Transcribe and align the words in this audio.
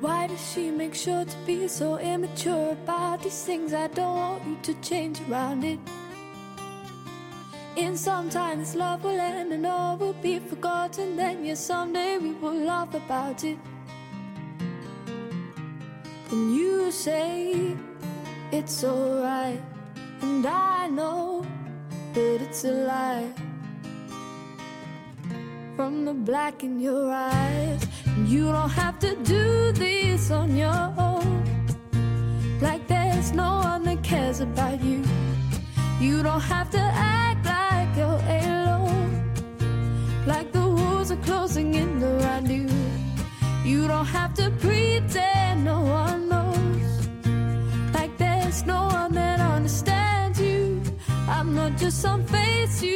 Why 0.00 0.28
does 0.28 0.52
she 0.52 0.70
make 0.70 0.94
sure 0.94 1.24
to 1.24 1.36
be 1.44 1.66
so 1.66 1.98
immature 1.98 2.70
about 2.70 3.20
these 3.22 3.42
things? 3.42 3.74
I 3.74 3.88
don't 3.88 4.16
want 4.16 4.46
you 4.46 4.56
to 4.62 4.74
change 4.80 5.20
around 5.28 5.64
it. 5.64 5.80
In 7.74 7.96
some 7.96 8.30
time, 8.30 8.60
this 8.60 8.76
love 8.76 9.02
will 9.02 9.18
end 9.18 9.52
and 9.52 9.66
all 9.66 9.96
will 9.96 10.12
be 10.12 10.38
forgotten. 10.38 11.16
Then, 11.16 11.44
yes, 11.44 11.58
someday 11.58 12.18
we 12.18 12.30
will 12.32 12.60
laugh 12.64 12.94
about 12.94 13.42
it. 13.42 13.58
And 16.30 16.54
you 16.54 16.92
say 16.92 17.76
it's 18.52 18.84
alright, 18.84 19.60
and 20.22 20.46
I 20.46 20.86
know 20.86 21.44
that 22.14 22.42
it's 22.42 22.64
a 22.64 22.70
lie. 22.70 23.32
From 25.74 26.04
the 26.04 26.14
black 26.14 26.62
in 26.62 26.78
your 26.78 27.12
eyes. 27.12 27.84
You 28.28 28.52
don't 28.52 28.68
have 28.68 28.98
to 28.98 29.16
do 29.24 29.72
this 29.72 30.30
on 30.30 30.54
your 30.54 30.92
own. 30.98 31.42
Like 32.60 32.86
there's 32.86 33.32
no 33.32 33.56
one 33.56 33.84
that 33.84 34.02
cares 34.02 34.40
about 34.40 34.84
you. 34.84 35.02
You 35.98 36.22
don't 36.22 36.42
have 36.42 36.68
to 36.72 36.78
act 36.78 37.46
like 37.46 37.96
you're 37.96 38.22
alone. 38.44 39.32
Like 40.26 40.52
the 40.52 40.60
walls 40.60 41.10
are 41.10 41.22
closing 41.28 41.72
in 41.72 42.02
around 42.02 42.50
you. 42.50 42.68
You 43.64 43.88
don't 43.88 44.10
have 44.18 44.34
to 44.34 44.50
pretend 44.60 45.64
no 45.64 45.80
one 45.80 46.28
knows. 46.28 47.08
Like 47.94 48.14
there's 48.18 48.66
no 48.66 48.88
one 48.88 49.14
that 49.14 49.40
understands 49.40 50.38
you. 50.38 50.82
I'm 51.26 51.54
not 51.54 51.78
just 51.78 52.02
some 52.02 52.24
face 52.26 52.82
you. 52.82 52.87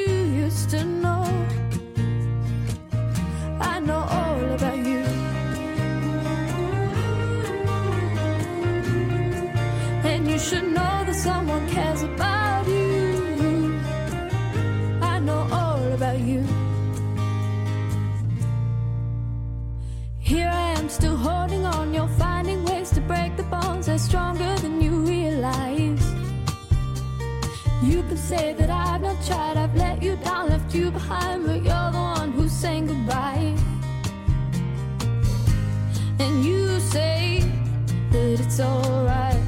it's 38.52 38.60
alright, 38.60 39.40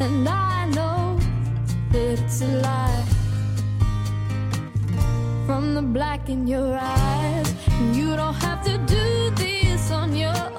and 0.00 0.28
I 0.28 0.66
know 0.70 1.16
it's 1.92 2.42
a 2.42 2.48
lie. 2.48 3.04
From 5.46 5.74
the 5.74 5.82
black 5.82 6.28
in 6.28 6.48
your 6.48 6.76
eyes, 6.76 7.54
you 7.92 8.16
don't 8.16 8.34
have 8.34 8.64
to 8.64 8.76
do 8.78 9.30
this 9.36 9.92
on 9.92 10.16
your 10.16 10.34
own. 10.34 10.49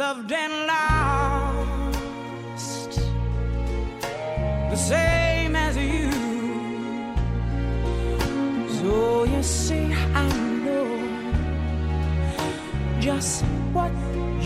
loved 0.00 0.32
and 0.32 0.54
lost 0.72 1.92
the 4.72 4.76
same 4.92 5.54
as 5.54 5.76
you. 5.76 6.10
So 8.78 9.24
you 9.24 9.42
see, 9.42 9.86
I 10.22 10.26
know 10.64 10.88
just 12.98 13.44
what 13.74 13.92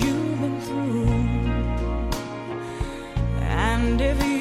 you've 0.00 0.40
been 0.40 0.58
through, 0.66 1.06
and 3.70 4.00
if 4.00 4.18
you 4.26 4.33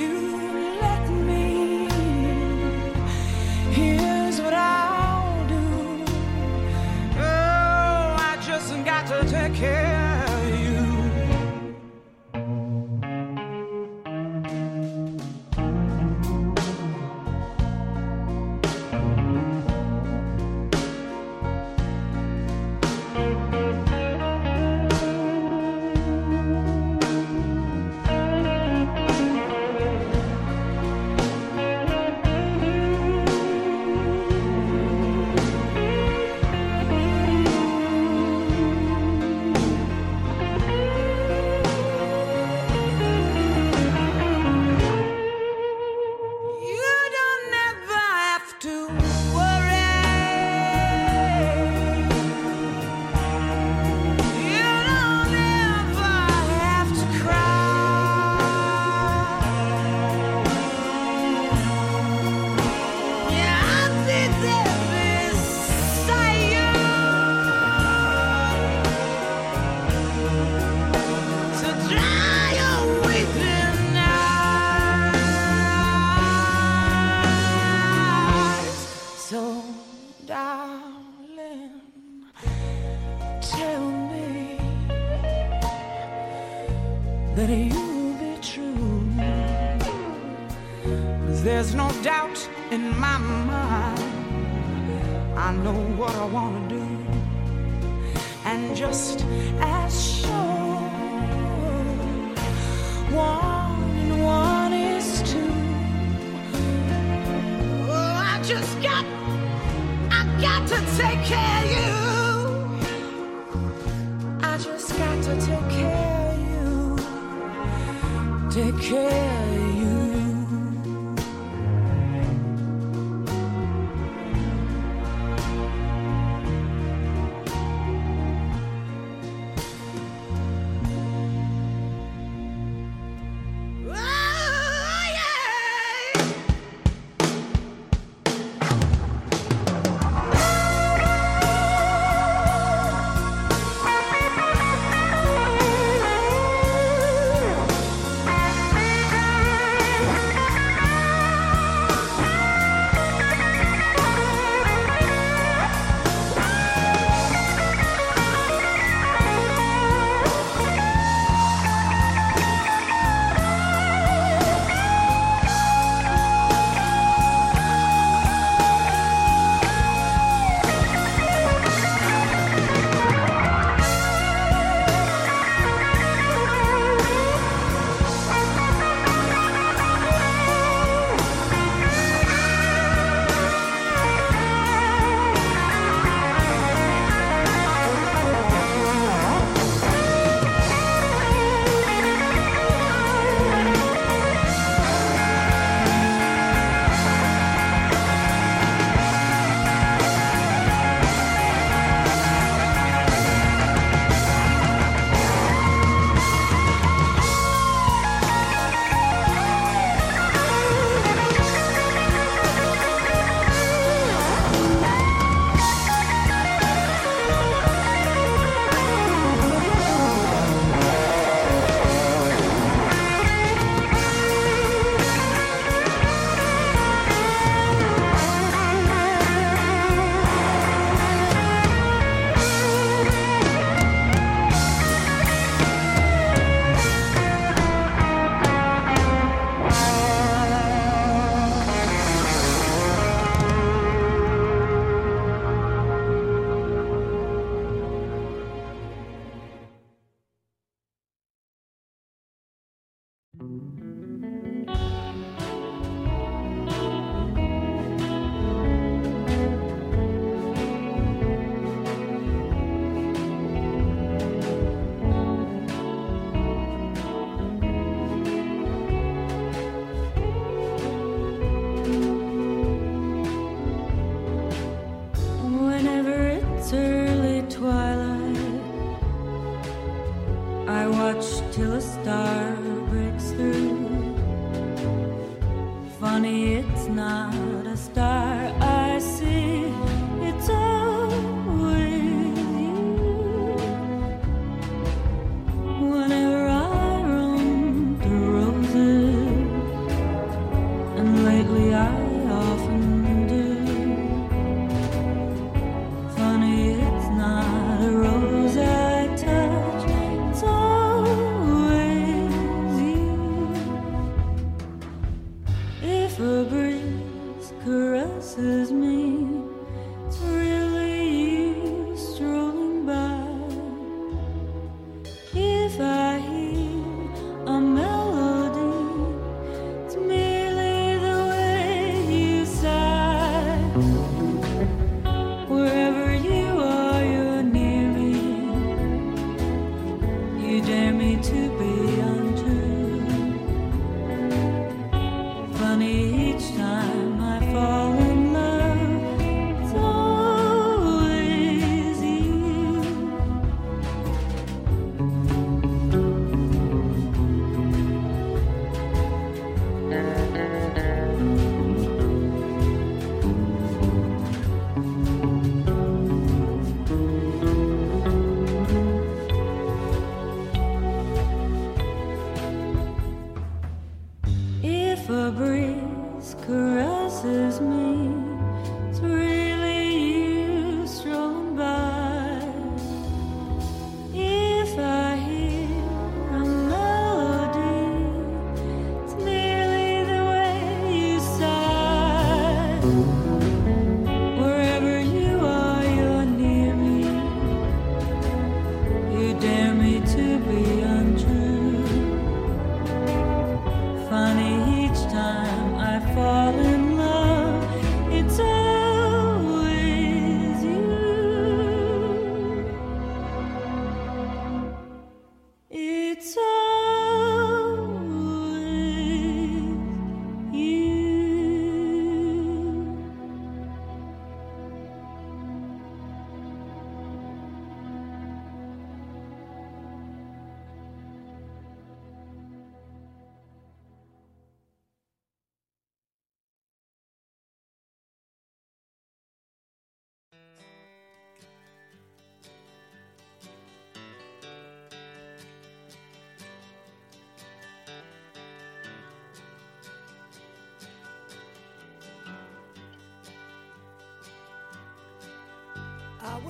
If 316.13 316.19
a 316.19 316.43
breeze 316.47 317.53
caresses 317.65 318.71
me, 318.71 319.52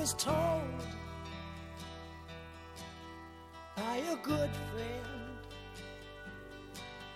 was 0.03 0.13
told 0.15 0.83
by 3.77 3.95
a 4.11 4.17
good 4.17 4.49
friend 4.69 5.37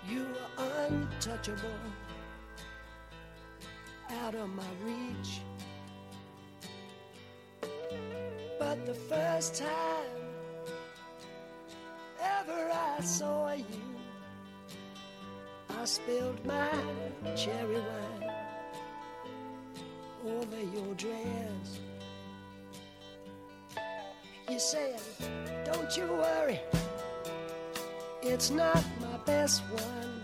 you 0.10 0.26
were 0.34 0.63
untouchable, 0.88 1.82
out 4.21 4.36
of 4.36 4.47
my 4.56 4.71
reach. 4.86 5.41
But 8.58 8.86
the 8.86 8.93
first 8.93 9.56
time 9.56 10.21
ever 12.21 12.71
I 12.71 13.02
saw 13.02 13.52
you, 13.52 13.88
I 15.78 15.84
spilled 15.84 16.39
my 16.45 16.71
cherry 17.36 17.82
wine 17.82 18.32
over 20.26 20.62
your 20.73 20.93
dress. 20.95 21.82
You 24.58 24.62
said, 24.62 25.00
Don't 25.65 25.96
you 25.96 26.08
worry, 26.08 26.60
it's 28.24 28.50
not 28.50 28.84
my 29.00 29.17
best 29.24 29.62
one. 29.70 30.24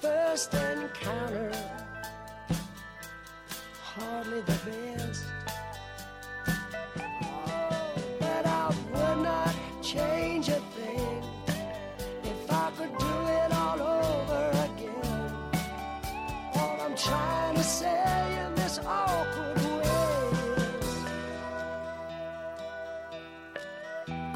First 0.00 0.52
encounter, 0.52 1.52
hardly 3.80 4.40
the 4.40 4.58
best. 4.66 5.24
But 8.18 8.46
I 8.46 8.74
would 8.90 9.22
not 9.22 9.54
change 9.80 10.48
a 10.48 10.60
thing 10.74 11.22
if 12.24 12.50
I 12.50 12.72
could 12.76 12.98
do 12.98 13.13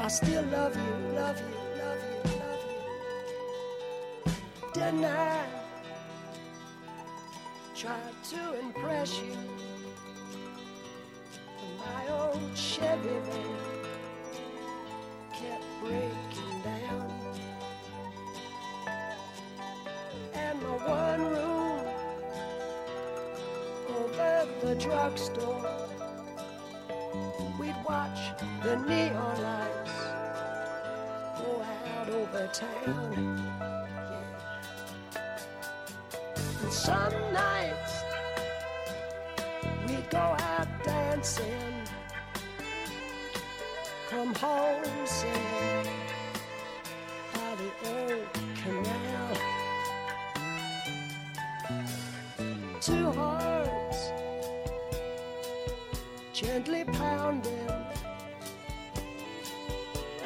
still 0.09 0.43
love 0.45 0.75
you, 0.75 1.15
love 1.15 1.39
you, 1.39 1.81
love 1.83 2.01
you, 2.09 2.31
love 2.41 2.63
you. 4.25 4.71
Didn't 4.73 5.05
I 5.05 5.45
try 7.75 7.99
to 8.31 8.59
impress 8.59 9.19
you? 9.19 9.37
My 11.77 12.09
old 12.11 12.41
Chevy 12.55 13.19
van 13.29 13.55
kept 15.31 15.63
breaking 15.79 16.61
down. 16.63 17.11
And 20.33 20.61
my 20.63 20.69
one 20.87 21.21
room 21.21 21.85
over 23.95 24.47
the 24.61 24.73
drugstore, 24.73 25.87
we'd 27.59 27.75
watch 27.87 28.19
the 28.63 28.75
neon 28.75 29.28
over 32.39 32.51
town. 32.53 33.51
Yeah. 35.13 35.29
And 36.63 36.73
some 36.73 37.13
nights 37.33 38.03
we'd 39.87 40.09
go 40.09 40.17
out 40.17 40.67
dancing, 40.83 41.73
come 44.09 44.33
home 44.35 44.83
singing 45.05 45.87
by 47.33 47.55
the 47.59 47.69
old 47.89 48.27
canal. 48.55 49.37
Two 52.81 53.11
hearts 53.11 54.11
gently 56.33 56.83
pounding 56.85 57.78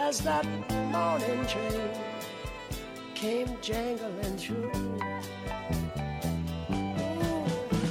as 0.03 0.19
that 0.19 0.45
morning 0.91 1.45
train 1.45 1.89
came 3.15 3.47
jangling 3.61 4.35
through. 4.35 4.69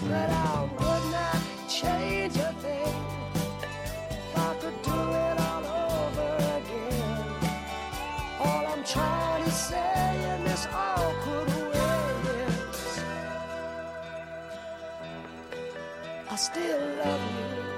But 0.08 0.28
I 0.28 0.68
would 0.78 1.04
not 1.16 1.40
change 1.70 2.36
a 2.36 2.52
thing 2.64 2.94
if 4.10 4.38
I 4.48 4.54
could 4.60 4.78
do 4.82 4.98
it 5.26 5.36
all 5.48 5.64
over 5.96 6.32
again. 6.58 7.24
All 8.40 8.66
I'm 8.72 8.84
trying 8.84 9.44
to 9.44 9.50
say 9.50 10.34
in 10.34 10.44
this 10.44 10.66
awkward 10.70 11.48
way 11.72 12.02
is 12.46 13.00
I 16.28 16.36
still 16.36 16.80
love 16.98 17.24
you. 17.38 17.71